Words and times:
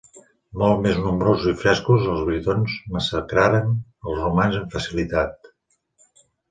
Molt 0.61 0.79
més 0.85 0.95
nombrosos 1.03 1.49
i 1.51 1.59
frescos, 1.65 2.09
els 2.15 2.25
Britons 2.31 2.79
massacraren 2.97 3.73
als 3.77 4.25
romans 4.27 4.61
amb 4.63 4.77
facilitat. 4.79 5.53